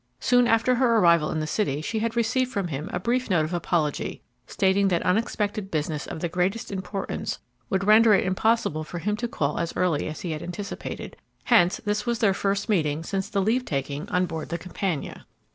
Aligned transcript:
Soon 0.19 0.47
after 0.47 0.73
her 0.73 0.97
arrival 0.97 1.29
in 1.29 1.41
the 1.41 1.45
city 1.45 1.79
she 1.79 1.99
had 1.99 2.15
received 2.15 2.51
from 2.51 2.69
him 2.69 2.89
a 2.91 2.99
brief 2.99 3.29
note 3.29 3.45
of 3.45 3.53
apology, 3.53 4.23
stating 4.47 4.87
that 4.87 5.03
unexpected 5.03 5.69
business 5.69 6.07
of 6.07 6.21
the 6.21 6.27
greatest 6.27 6.71
importance 6.71 7.37
would 7.69 7.83
render 7.83 8.15
it 8.15 8.25
impossible 8.25 8.83
for 8.83 8.97
him 8.97 9.15
to 9.17 9.27
call 9.27 9.59
as 9.59 9.75
early 9.77 10.07
as 10.07 10.21
he 10.21 10.31
had 10.31 10.41
anticipated; 10.41 11.17
hence 11.43 11.77
this 11.85 12.07
was 12.07 12.17
their 12.17 12.33
first 12.33 12.67
meeting 12.67 13.03
since 13.03 13.29
the 13.29 13.43
leave 13.43 13.63
taking 13.63 14.09
on 14.09 14.25
board 14.25 14.49
the 14.49 14.57
"Campania." 14.57 15.27